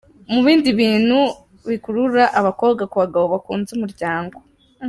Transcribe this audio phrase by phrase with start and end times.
[0.31, 1.19] Mu bindi bintu
[1.69, 4.37] bikurura abakobwa ku bagabo bakuze umuryango.